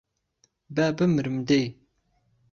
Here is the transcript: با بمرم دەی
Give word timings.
با 0.75 0.85
بمرم 0.97 1.37
دەی 1.47 1.65